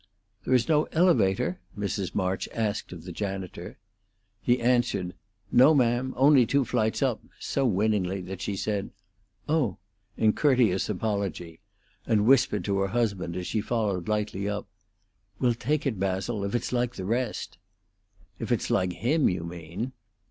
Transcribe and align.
"There 0.45 0.55
is 0.55 0.67
no 0.67 0.85
elevator?" 0.93 1.59
Mrs. 1.77 2.15
March 2.15 2.49
asked 2.55 2.91
of 2.91 3.03
the 3.03 3.11
janitor. 3.11 3.77
He 4.41 4.59
answered, 4.59 5.13
"No, 5.51 5.75
ma'am; 5.75 6.15
only 6.17 6.47
two 6.47 6.65
flights 6.65 7.03
up," 7.03 7.21
so 7.39 7.67
winningly 7.67 8.19
that 8.21 8.41
she 8.41 8.55
said, 8.55 8.89
"Oh!" 9.47 9.77
in 10.17 10.33
courteous 10.33 10.89
apology, 10.89 11.59
and 12.07 12.25
whispered 12.25 12.65
to 12.65 12.79
her 12.79 12.87
husband, 12.87 13.35
as 13.37 13.45
she 13.45 13.61
followed 13.61 14.07
lightly 14.09 14.49
up, 14.49 14.67
"We'll 15.37 15.53
take 15.53 15.85
it, 15.85 15.99
Basil, 15.99 16.43
if 16.45 16.55
it's 16.55 16.71
like 16.71 16.95
the 16.95 17.05
rest." 17.05 17.59
"If 18.39 18.51
it's 18.51 18.71
like 18.71 18.93
him, 18.93 19.29
you 19.29 19.43
mean." 19.43 19.91